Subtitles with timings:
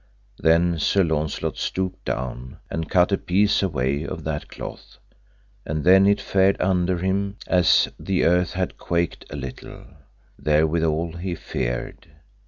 [0.39, 4.97] Then Sir Launcelot stooped down, and cut a piece away of that cloth,
[5.63, 9.83] and then it fared under him as the earth had quaked a little;
[10.41, 12.07] therewithal he feared.